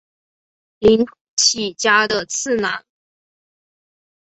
[0.79, 2.83] 绫崎家的次男。